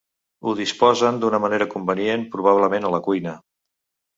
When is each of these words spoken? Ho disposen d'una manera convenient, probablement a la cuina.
Ho 0.45 0.53
disposen 0.59 1.19
d'una 1.23 1.39
manera 1.45 1.67
convenient, 1.75 2.25
probablement 2.37 2.89
a 2.89 2.93
la 2.97 3.05
cuina. 3.11 3.37